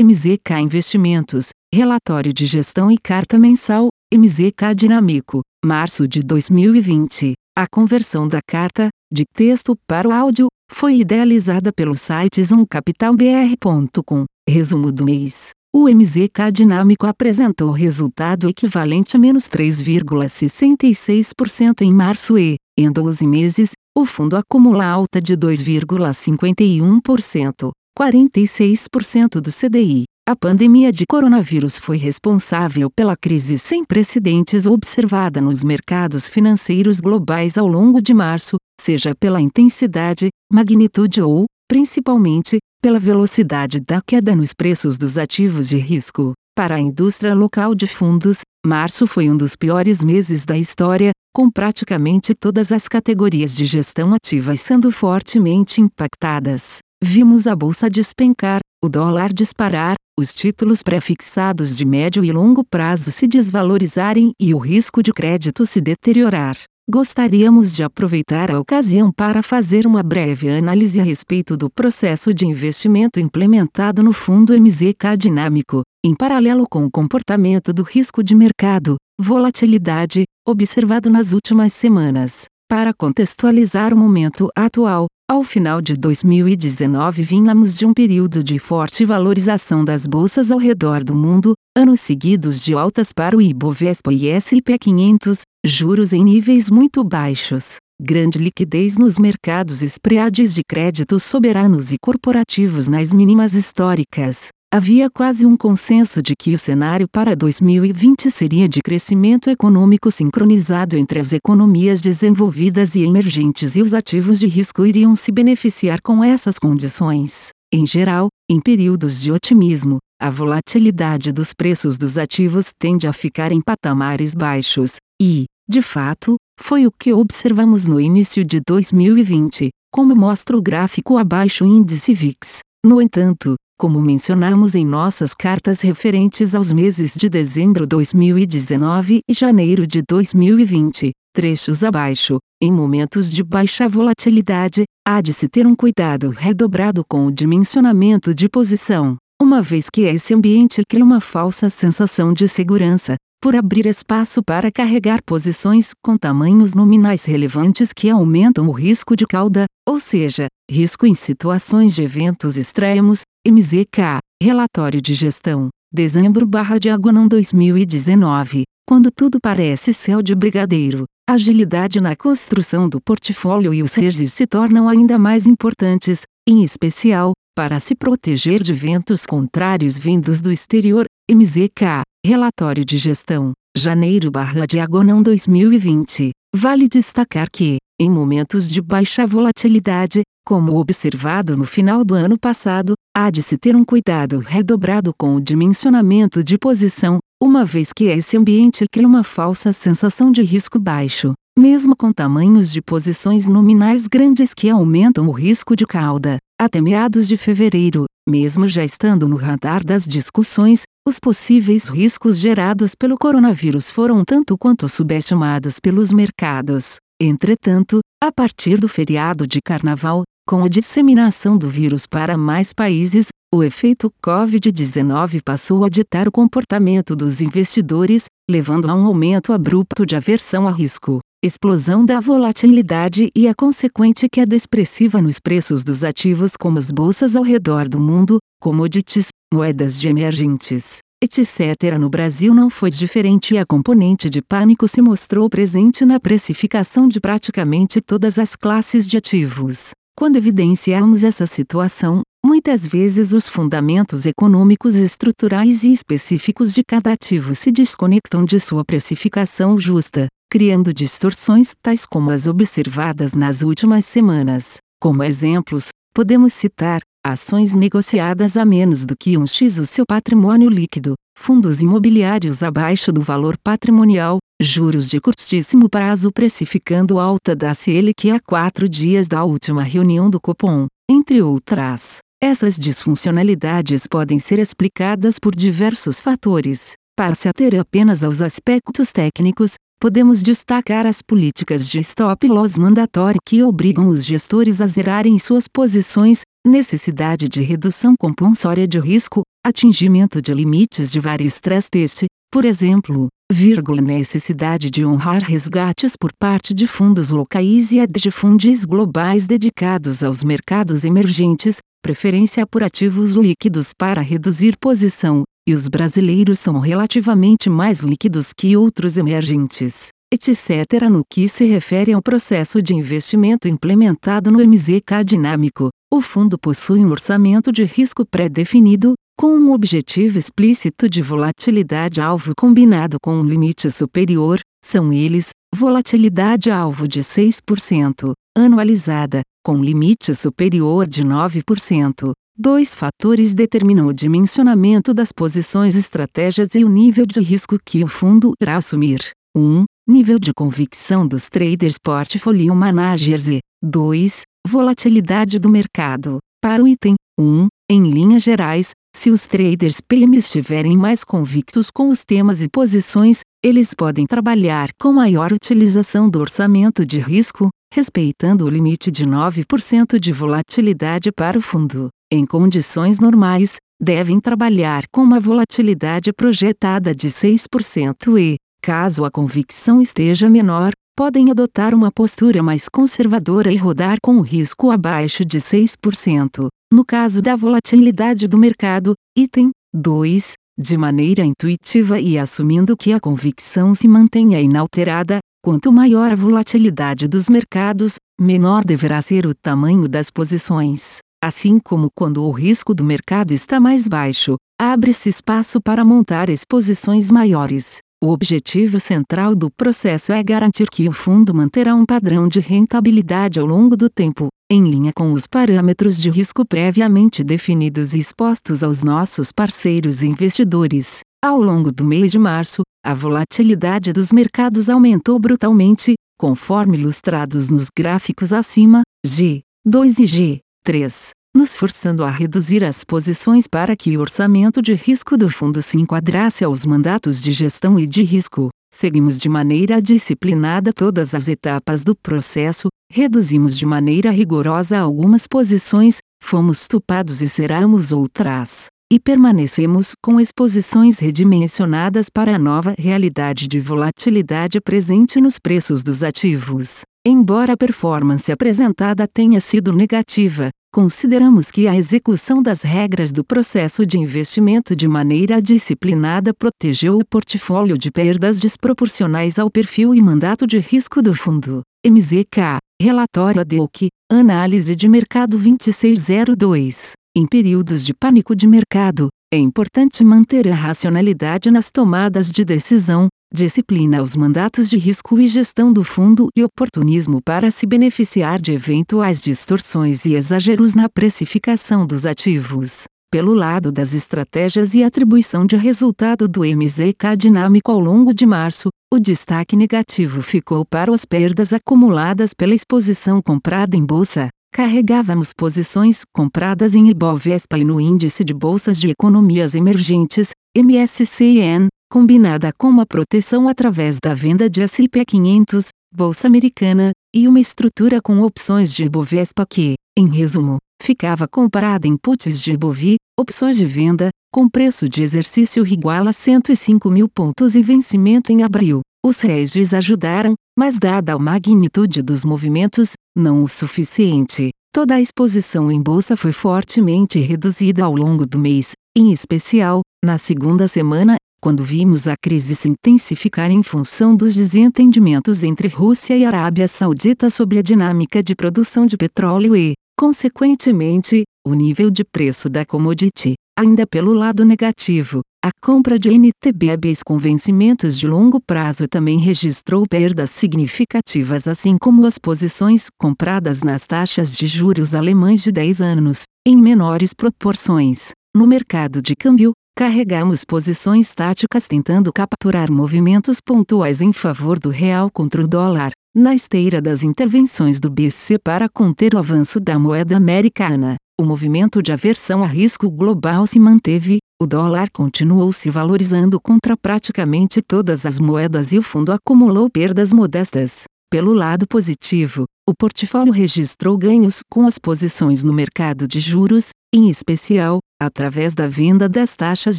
[0.00, 7.32] MZK Investimentos, Relatório de Gestão e Carta Mensal, MZK Dinâmico, março de 2020.
[7.58, 14.24] A conversão da carta, de texto para o áudio, foi idealizada pelo site zoomcapitalbr.com.
[14.48, 15.50] Resumo do mês.
[15.74, 23.72] O MZK Dinâmico apresentou resultado equivalente a menos 3,66% em março e, em 12 meses,
[23.96, 30.04] o fundo acumula alta de 2,51%, 46% do CDI.
[30.28, 37.58] A pandemia de coronavírus foi responsável pela crise sem precedentes observada nos mercados financeiros globais
[37.58, 44.52] ao longo de março, seja pela intensidade, magnitude ou, principalmente, pela velocidade da queda nos
[44.52, 46.34] preços dos ativos de risco.
[46.54, 51.50] Para a indústria local de fundos, março foi um dos piores meses da história, com
[51.50, 56.78] praticamente todas as categorias de gestão ativa sendo fortemente impactadas.
[57.02, 63.12] Vimos a bolsa despencar, o dólar disparar, os títulos prefixados de médio e longo prazo
[63.12, 66.56] se desvalorizarem e o risco de crédito se deteriorar.
[66.90, 72.46] Gostaríamos de aproveitar a ocasião para fazer uma breve análise a respeito do processo de
[72.46, 78.96] investimento implementado no fundo MZK Dinâmico, em paralelo com o comportamento do risco de mercado,
[79.20, 82.46] volatilidade, observado nas últimas semanas.
[82.68, 89.04] Para contextualizar o momento atual, ao final de 2019 vínhamos de um período de forte
[89.04, 94.26] valorização das bolsas ao redor do mundo, anos seguidos de altas para o Ibovespa e
[94.26, 101.92] S&P 500, juros em níveis muito baixos, grande liquidez nos mercados spreads de crédito soberanos
[101.92, 104.48] e corporativos nas mínimas históricas.
[104.70, 110.94] Havia quase um consenso de que o cenário para 2020 seria de crescimento econômico sincronizado
[110.94, 116.22] entre as economias desenvolvidas e emergentes e os ativos de risco iriam se beneficiar com
[116.22, 117.48] essas condições.
[117.72, 123.50] Em geral, em períodos de otimismo, a volatilidade dos preços dos ativos tende a ficar
[123.52, 130.14] em patamares baixos, e, de fato, foi o que observamos no início de 2020, como
[130.14, 132.58] mostra o gráfico abaixo índice VIX.
[132.84, 139.86] No entanto, como mencionamos em nossas cartas referentes aos meses de dezembro 2019 e janeiro
[139.86, 146.30] de 2020, trechos abaixo, em momentos de baixa volatilidade, há de se ter um cuidado
[146.30, 152.32] redobrado com o dimensionamento de posição, uma vez que esse ambiente cria uma falsa sensação
[152.32, 158.72] de segurança, por abrir espaço para carregar posições com tamanhos nominais relevantes que aumentam o
[158.72, 165.68] risco de cauda, ou seja, risco em situações de eventos extremos, MZK, Relatório de Gestão,
[165.92, 173.72] dezembro barra diagonal 2019, quando tudo parece céu de brigadeiro, agilidade na construção do portfólio
[173.72, 179.26] e os hedges se tornam ainda mais importantes, em especial, para se proteger de ventos
[179.26, 186.28] contrários vindos do exterior, MZK, Relatório de Gestão, janeiro barra diagonal 2020.
[186.54, 192.92] Vale destacar que, em momentos de baixa volatilidade, como observado no final do ano passado,
[193.16, 198.04] há de se ter um cuidado redobrado com o dimensionamento de posição, uma vez que
[198.04, 204.06] esse ambiente cria uma falsa sensação de risco baixo, mesmo com tamanhos de posições nominais
[204.06, 206.36] grandes que aumentam o risco de cauda.
[206.60, 212.94] Até meados de fevereiro, mesmo já estando no radar das discussões, os possíveis riscos gerados
[212.94, 216.96] pelo coronavírus foram tanto quanto subestimados pelos mercados.
[217.18, 223.28] Entretanto, a partir do feriado de carnaval, com a disseminação do vírus para mais países,
[223.52, 230.06] o efeito Covid-19 passou a ditar o comportamento dos investidores, levando a um aumento abrupto
[230.06, 236.02] de aversão a risco, explosão da volatilidade e a consequente queda expressiva nos preços dos
[236.02, 241.98] ativos como as bolsas ao redor do mundo, commodities, moedas de emergentes, etc.
[242.00, 247.06] No Brasil não foi diferente e a componente de pânico se mostrou presente na precificação
[247.06, 249.90] de praticamente todas as classes de ativos.
[250.16, 257.54] Quando evidenciamos essa situação, muitas vezes os fundamentos econômicos estruturais e específicos de cada ativo
[257.54, 264.78] se desconectam de sua precificação justa, criando distorções tais como as observadas nas últimas semanas.
[265.00, 270.68] Como exemplos, podemos citar ações negociadas a menos do que um X o seu patrimônio
[270.68, 278.30] líquido, fundos imobiliários abaixo do valor patrimonial, juros de curtíssimo prazo precificando alta da Selic
[278.30, 282.18] a quatro dias da última reunião do Copom, entre outras.
[282.40, 286.92] Essas disfuncionalidades podem ser explicadas por diversos fatores.
[287.16, 293.40] Para se ater apenas aos aspectos técnicos, podemos destacar as políticas de stop loss mandatório
[293.44, 300.40] que obrigam os gestores a zerarem suas posições, necessidade de redução compulsória de risco, atingimento
[300.40, 306.74] de limites de vários stress test, por exemplo, vírgula, necessidade de honrar resgates por parte
[306.74, 313.92] de fundos locais e de fundos globais dedicados aos mercados emergentes, preferência por ativos líquidos
[313.96, 321.08] para reduzir posição, e os brasileiros são relativamente mais líquidos que outros emergentes, etc.
[321.10, 327.00] No que se refere ao processo de investimento implementado no MZK Dinâmico, o fundo possui
[327.04, 333.88] um orçamento de risco pré-definido, com um objetivo explícito de volatilidade-alvo combinado com um limite
[333.88, 344.08] superior, são eles: volatilidade-alvo de 6%, anualizada, com limite superior de 9%, Dois fatores determinam
[344.08, 349.20] o dimensionamento das posições estratégias e o nível de risco que o fundo irá assumir.
[349.56, 349.60] 1.
[349.60, 354.42] Um, nível de convicção dos traders portfolio managers e 2.
[354.66, 356.38] Volatilidade do mercado.
[356.60, 361.90] Para o item 1, um, em linhas gerais, se os traders PM estiverem mais convictos
[361.90, 367.68] com os temas e posições, eles podem trabalhar com maior utilização do orçamento de risco,
[367.92, 372.10] respeitando o limite de 9% de volatilidade para o fundo.
[372.32, 380.00] Em condições normais, devem trabalhar com uma volatilidade projetada de 6% e, caso a convicção
[380.00, 385.58] esteja menor, podem adotar uma postura mais conservadora e rodar com o risco abaixo de
[385.58, 386.68] 6%.
[386.92, 393.18] No caso da volatilidade do mercado, item 2, de maneira intuitiva e assumindo que a
[393.18, 400.08] convicção se mantenha inalterada, quanto maior a volatilidade dos mercados, menor deverá ser o tamanho
[400.08, 401.18] das posições.
[401.42, 407.28] Assim como quando o risco do mercado está mais baixo, abre-se espaço para montar exposições
[407.28, 407.98] maiores.
[408.20, 413.60] O objetivo central do processo é garantir que o fundo manterá um padrão de rentabilidade
[413.60, 418.82] ao longo do tempo, em linha com os parâmetros de risco previamente definidos e expostos
[418.82, 421.20] aos nossos parceiros investidores.
[421.40, 427.86] Ao longo do mês de março, a volatilidade dos mercados aumentou brutalmente, conforme ilustrados nos
[427.96, 430.60] gráficos acima, G2 e
[430.90, 431.37] G3.
[431.54, 435.98] Nos forçando a reduzir as posições para que o orçamento de risco do fundo se
[435.98, 438.68] enquadrasse aos mandatos de gestão e de risco.
[438.94, 446.18] Seguimos de maneira disciplinada todas as etapas do processo, reduzimos de maneira rigorosa algumas posições,
[446.42, 453.80] fomos tupados e ceramos outras e permanecemos com exposições redimensionadas para a nova realidade de
[453.80, 457.00] volatilidade presente nos preços dos ativos.
[457.26, 464.06] Embora a performance apresentada tenha sido negativa, consideramos que a execução das regras do processo
[464.06, 470.66] de investimento de maneira disciplinada protegeu o portfólio de perdas desproporcionais ao perfil e mandato
[470.66, 471.82] de risco do fundo.
[472.06, 477.12] MZK, Relatório ADOC, Análise de Mercado 2602.
[477.36, 483.28] Em períodos de pânico de mercado, é importante manter a racionalidade nas tomadas de decisão,
[483.52, 488.72] disciplina aos mandatos de risco e gestão do fundo e oportunismo para se beneficiar de
[488.72, 493.04] eventuais distorções e exageros na precificação dos ativos.
[493.30, 498.88] Pelo lado das estratégias e atribuição de resultado do MZK dinâmico ao longo de março,
[499.12, 504.48] o destaque negativo ficou para as perdas acumuladas pela exposição comprada em bolsa.
[504.72, 512.72] Carregávamos posições compradas em Ibovespa e no Índice de Bolsas de Economias Emergentes, MSCIN, combinada
[512.76, 518.40] com uma proteção através da venda de S&P 500, Bolsa Americana, e uma estrutura com
[518.40, 524.30] opções de Ibovespa que, em resumo, ficava comparada em puts de Ibovi, opções de venda,
[524.52, 529.02] com preço de exercício igual a 105 mil pontos e vencimento em abril.
[529.24, 534.70] Os hedges ajudaram, mas dada a magnitude dos movimentos, não o suficiente.
[534.94, 540.38] Toda a exposição em bolsa foi fortemente reduzida ao longo do mês, em especial, na
[540.38, 546.44] segunda semana, quando vimos a crise se intensificar em função dos desentendimentos entre Rússia e
[546.44, 552.68] Arábia Saudita sobre a dinâmica de produção de petróleo e, consequentemente, o nível de preço
[552.68, 553.54] da commodity.
[553.78, 560.04] Ainda pelo lado negativo, a compra de NTBs com vencimentos de longo prazo também registrou
[560.08, 566.42] perdas significativas, assim como as posições compradas nas taxas de juros alemães de 10 anos,
[566.66, 568.30] em menores proporções.
[568.56, 575.28] No mercado de câmbio, carregamos posições táticas tentando capturar movimentos pontuais em favor do real
[575.28, 580.36] contra o dólar, na esteira das intervenções do BC para conter o avanço da moeda
[580.36, 581.16] americana.
[581.36, 586.96] O movimento de aversão a risco global se manteve, o dólar continuou se valorizando contra
[586.96, 591.06] praticamente todas as moedas e o fundo acumulou perdas modestas.
[591.28, 597.30] Pelo lado positivo, o portfólio registrou ganhos com as posições no mercado de juros, em
[597.30, 599.98] especial, através da venda das taxas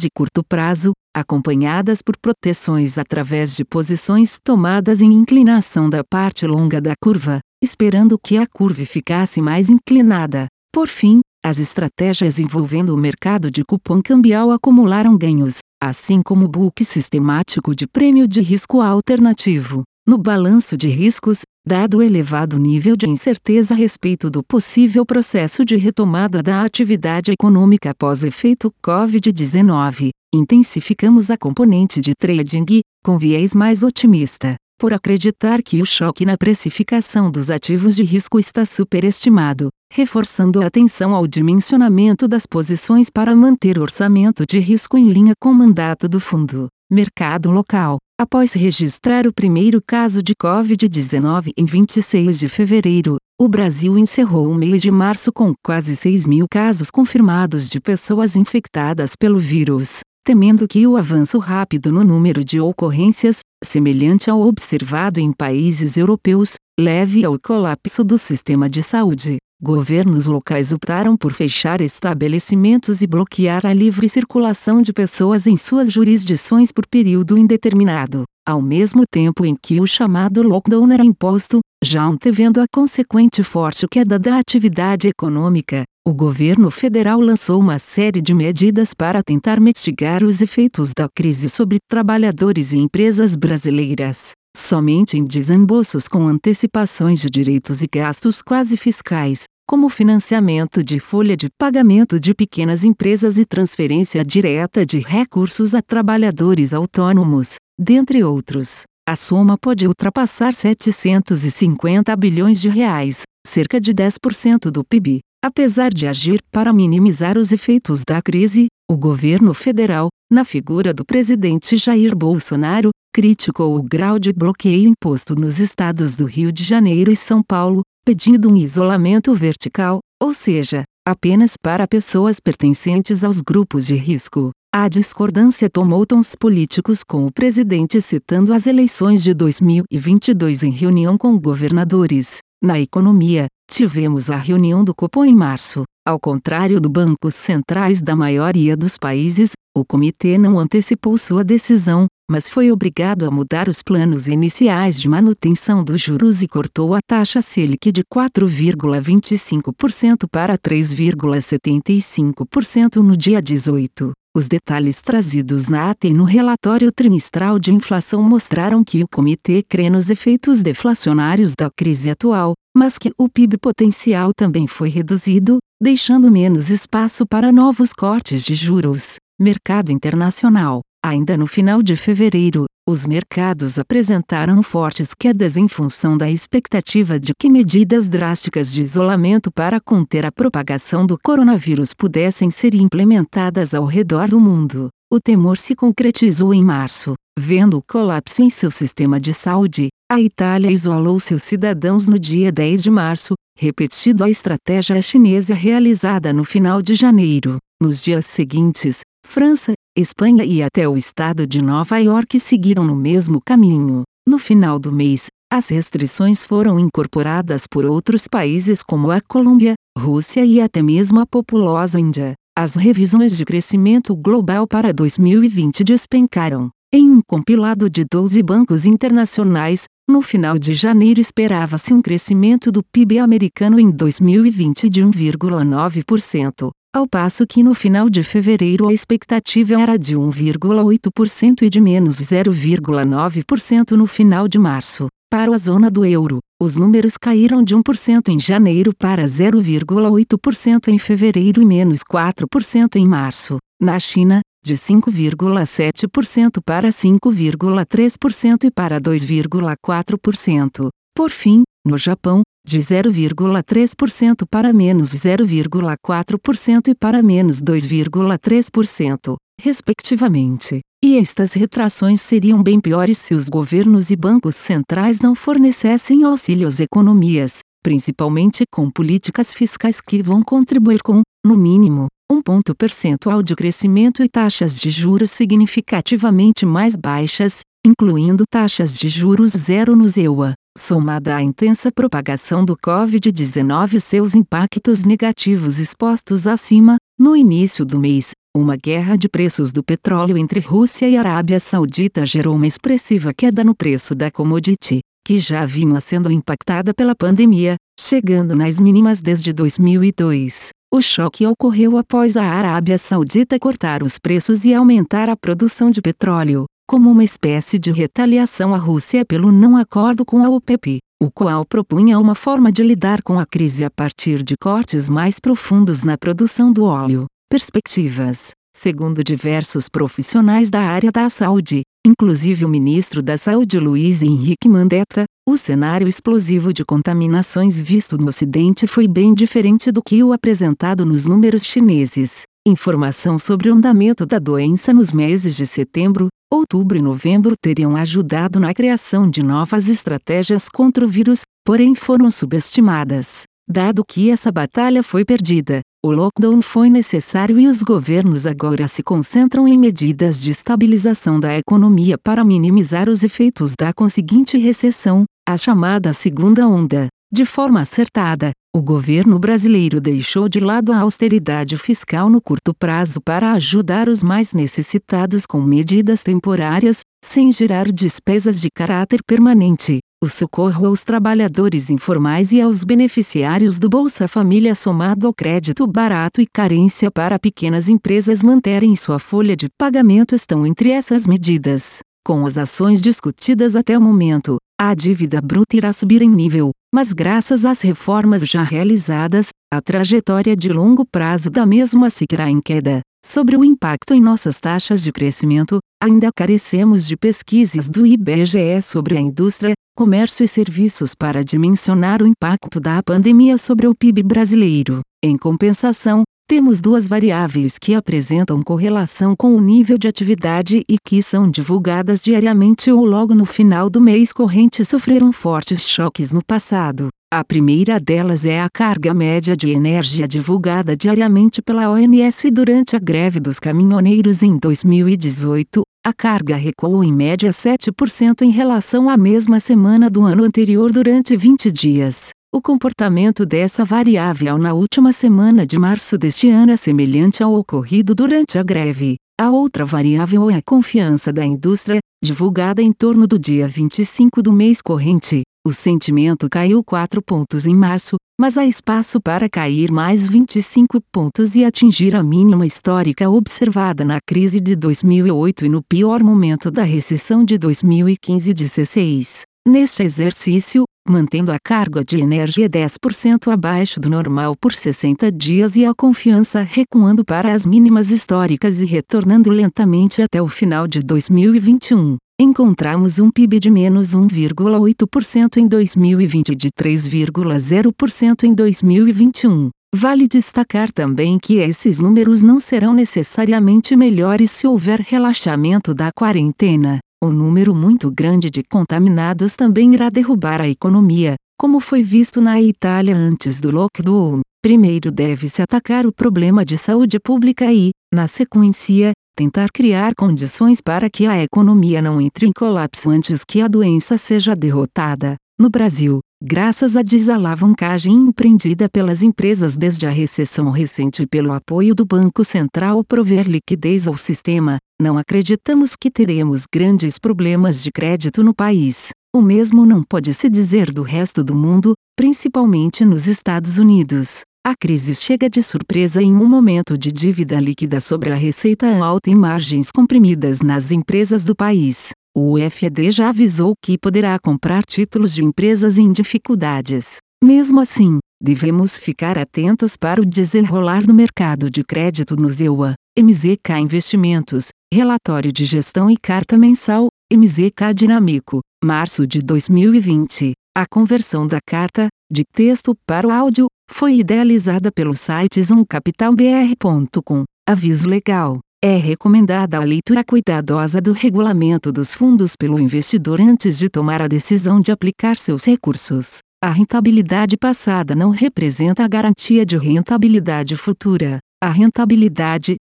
[0.00, 6.80] de curto prazo, acompanhadas por proteções através de posições tomadas em inclinação da parte longa
[6.80, 10.46] da curva, esperando que a curva ficasse mais inclinada.
[10.72, 16.48] Por fim, as estratégias envolvendo o mercado de cupom cambial acumularam ganhos, assim como o
[16.48, 19.82] book sistemático de prêmio de risco alternativo.
[20.06, 21.40] No balanço de riscos,
[21.70, 27.30] dado o elevado nível de incerteza a respeito do possível processo de retomada da atividade
[27.30, 35.62] econômica após efeito Covid-19, intensificamos a componente de trading, com viés mais otimista, por acreditar
[35.62, 41.24] que o choque na precificação dos ativos de risco está superestimado, reforçando a atenção ao
[41.24, 46.18] dimensionamento das posições para manter o orçamento de risco em linha com o mandato do
[46.18, 46.66] fundo.
[46.90, 47.98] Mercado local.
[48.20, 54.54] Após registrar o primeiro caso de Covid-19 em 26 de fevereiro, o Brasil encerrou o
[54.54, 60.68] mês de março com quase 6 mil casos confirmados de pessoas infectadas pelo vírus, temendo
[60.68, 67.24] que o avanço rápido no número de ocorrências, semelhante ao observado em países europeus, leve
[67.24, 69.38] ao colapso do sistema de saúde.
[69.62, 75.92] Governos locais optaram por fechar estabelecimentos e bloquear a livre circulação de pessoas em suas
[75.92, 82.02] jurisdições por período indeterminado, ao mesmo tempo em que o chamado lockdown era imposto, já
[82.02, 85.82] antevendo a consequente forte queda da atividade econômica.
[86.08, 91.50] O governo federal lançou uma série de medidas para tentar mitigar os efeitos da crise
[91.50, 98.76] sobre trabalhadores e empresas brasileiras somente em desembolsos com antecipações de direitos e gastos quase
[98.76, 105.74] fiscais, como financiamento de folha de pagamento de pequenas empresas e transferência direta de recursos
[105.74, 108.82] a trabalhadores autônomos, dentre outros.
[109.08, 115.20] A soma pode ultrapassar 750 bilhões de reais, cerca de 10% do PIB.
[115.42, 121.04] Apesar de agir para minimizar os efeitos da crise, o governo federal, na figura do
[121.04, 127.10] presidente Jair Bolsonaro, criticou o grau de bloqueio imposto nos estados do Rio de Janeiro
[127.10, 133.86] e São Paulo, pedindo um isolamento vertical, ou seja, apenas para pessoas pertencentes aos grupos
[133.86, 134.50] de risco.
[134.72, 141.18] A discordância tomou tons políticos com o presidente citando as eleições de 2022 em reunião
[141.18, 142.38] com governadores.
[142.62, 145.82] Na economia, tivemos a reunião do Copom em março.
[146.06, 152.06] Ao contrário do bancos centrais da maioria dos países, o comitê não antecipou sua decisão,
[152.30, 157.00] mas foi obrigado a mudar os planos iniciais de manutenção dos juros e cortou a
[157.04, 164.12] taxa Selic de 4,25% para 3,75% no dia 18.
[164.32, 169.64] Os detalhes trazidos na ata e no relatório trimestral de inflação mostraram que o comitê
[169.68, 175.58] crê nos efeitos deflacionários da crise atual, mas que o PIB potencial também foi reduzido,
[175.82, 179.16] deixando menos espaço para novos cortes de juros.
[179.36, 180.80] Mercado internacional.
[181.02, 187.32] Ainda no final de fevereiro, os mercados apresentaram fortes quedas em função da expectativa de
[187.38, 193.86] que medidas drásticas de isolamento para conter a propagação do coronavírus pudessem ser implementadas ao
[193.86, 194.88] redor do mundo.
[195.10, 199.88] O temor se concretizou em março, vendo o colapso em seu sistema de saúde.
[200.10, 206.32] A Itália isolou seus cidadãos no dia 10 de março, repetindo a estratégia chinesa realizada
[206.32, 207.56] no final de janeiro.
[207.82, 209.00] Nos dias seguintes,
[209.30, 214.02] França, Espanha e até o estado de Nova York seguiram no mesmo caminho.
[214.28, 220.44] No final do mês, as restrições foram incorporadas por outros países como a Colômbia, Rússia
[220.44, 222.34] e até mesmo a populosa Índia.
[222.58, 226.68] As revisões de crescimento global para 2020 despencaram.
[226.92, 232.82] Em um compilado de 12 bancos internacionais, no final de janeiro esperava-se um crescimento do
[232.82, 239.80] PIB americano em 2020 de 1,9%, ao passo que no final de fevereiro a expectativa
[239.80, 245.06] era de 1,8% e de menos 0,9% no final de março.
[245.30, 250.98] Para a zona do euro, os números caíram de 1% em janeiro para 0,8% em
[250.98, 253.58] fevereiro e menos 4% em março.
[253.80, 260.88] Na China, de 5,7% para 5,3% e para 2,4%.
[261.14, 270.80] Por fim, no Japão, de 0,3% para menos 0,4% e para menos 2,3%, respectivamente.
[271.02, 276.68] E estas retrações seriam bem piores se os governos e bancos centrais não fornecessem auxílio
[276.68, 283.42] às economias, principalmente com políticas fiscais que vão contribuir com, no mínimo, um ponto percentual
[283.42, 290.06] de crescimento e taxas de juros significativamente mais baixas, incluindo taxas de juros zero no
[290.06, 290.54] ZEUA.
[290.76, 297.98] Somada à intensa propagação do Covid-19 e seus impactos negativos expostos acima, no início do
[297.98, 303.32] mês, uma guerra de preços do petróleo entre Rússia e Arábia Saudita gerou uma expressiva
[303.32, 309.20] queda no preço da commodity, que já vinha sendo impactada pela pandemia, chegando nas mínimas
[309.20, 310.70] desde 2002.
[310.92, 316.02] O choque ocorreu após a Arábia Saudita cortar os preços e aumentar a produção de
[316.02, 321.30] petróleo, como uma espécie de retaliação à Rússia pelo não acordo com a OPEP, o
[321.30, 326.02] qual propunha uma forma de lidar com a crise a partir de cortes mais profundos
[326.02, 327.26] na produção do óleo.
[327.48, 328.50] Perspectivas.
[328.76, 335.26] Segundo diversos profissionais da área da saúde, inclusive o ministro da Saúde Luiz Henrique Mandetta,
[335.48, 341.06] o cenário explosivo de contaminações visto no Ocidente foi bem diferente do que o apresentado
[341.06, 342.49] nos números chineses.
[342.66, 348.60] Informação sobre o andamento da doença nos meses de setembro, outubro e novembro teriam ajudado
[348.60, 353.44] na criação de novas estratégias contra o vírus, porém foram subestimadas.
[353.66, 359.02] Dado que essa batalha foi perdida, o lockdown foi necessário e os governos agora se
[359.02, 365.56] concentram em medidas de estabilização da economia para minimizar os efeitos da conseguinte recessão, a
[365.56, 367.08] chamada segunda onda.
[367.32, 373.20] De forma acertada, o governo brasileiro deixou de lado a austeridade fiscal no curto prazo
[373.20, 379.98] para ajudar os mais necessitados com medidas temporárias, sem gerar despesas de caráter permanente.
[380.22, 386.40] O socorro aos trabalhadores informais e aos beneficiários do Bolsa Família somado ao crédito barato
[386.40, 391.98] e carência para pequenas empresas manterem sua folha de pagamento estão entre essas medidas.
[392.24, 397.12] Com as ações discutidas até o momento, a dívida bruta irá subir em nível, mas
[397.12, 403.00] graças às reformas já realizadas, a trajetória de longo prazo da mesma seguirá em queda.
[403.24, 409.16] Sobre o impacto em nossas taxas de crescimento, ainda carecemos de pesquisas do IBGE sobre
[409.16, 415.00] a indústria, comércio e serviços para dimensionar o impacto da pandemia sobre o PIB brasileiro.
[415.22, 421.22] Em compensação, temos duas variáveis que apresentam correlação com o nível de atividade e que
[421.22, 427.08] são divulgadas diariamente ou logo no final do mês corrente sofreram fortes choques no passado.
[427.32, 432.98] A primeira delas é a carga média de energia divulgada diariamente pela ONS durante a
[432.98, 435.82] greve dos caminhoneiros em 2018.
[436.04, 441.36] A carga recuou em média 7% em relação à mesma semana do ano anterior durante
[441.36, 442.30] 20 dias.
[442.52, 448.12] O comportamento dessa variável na última semana de março deste ano é semelhante ao ocorrido
[448.12, 449.14] durante a greve.
[449.40, 454.52] A outra variável é a confiança da indústria, divulgada em torno do dia 25 do
[454.52, 455.42] mês corrente.
[455.64, 461.54] O sentimento caiu 4 pontos em março, mas há espaço para cair mais 25 pontos
[461.54, 466.82] e atingir a mínima histórica observada na crise de 2008 e no pior momento da
[466.82, 469.49] recessão de 2015-16.
[469.70, 475.84] Neste exercício, mantendo a carga de energia 10% abaixo do normal por 60 dias e
[475.84, 482.16] a confiança recuando para as mínimas históricas e retornando lentamente até o final de 2021.
[482.40, 489.70] Encontramos um PIB de menos 1,8% em 2020 e de 3,0% em 2021.
[489.94, 496.98] Vale destacar também que esses números não serão necessariamente melhores se houver relaxamento da quarentena.
[497.22, 502.62] Um número muito grande de contaminados também irá derrubar a economia, como foi visto na
[502.62, 504.40] Itália antes do lockdown.
[504.62, 511.10] Primeiro deve-se atacar o problema de saúde pública e, na sequência, tentar criar condições para
[511.10, 515.36] que a economia não entre em colapso antes que a doença seja derrotada.
[515.60, 521.94] No Brasil, graças à desalavancagem empreendida pelas empresas desde a recessão recente e pelo apoio
[521.94, 528.44] do Banco Central prover liquidez ao sistema, não acreditamos que teremos grandes problemas de crédito
[528.44, 529.08] no país.
[529.34, 534.40] O mesmo não pode se dizer do resto do mundo, principalmente nos Estados Unidos.
[534.66, 539.30] A crise chega de surpresa em um momento de dívida líquida sobre a receita alta
[539.30, 542.10] e margens comprimidas nas empresas do país.
[542.36, 547.16] O UFED já avisou que poderá comprar títulos de empresas em dificuldades.
[547.42, 553.78] Mesmo assim, devemos ficar atentos para o desenrolar no mercado de crédito no ZEUA, MZK
[553.80, 560.52] Investimentos, Relatório de Gestão e Carta Mensal, MZK Dinâmico, março de 2020.
[560.76, 567.44] A conversão da carta, de texto para o áudio, foi idealizada pelo site zoomcapitalbr.com.
[567.68, 568.60] Aviso legal.
[568.82, 574.28] É recomendada a leitura cuidadosa do regulamento dos fundos pelo investidor antes de tomar a
[574.28, 576.38] decisão de aplicar seus recursos.
[576.62, 581.38] A rentabilidade passada não representa a garantia de rentabilidade futura.
[581.62, 582.76] A rentabilidade,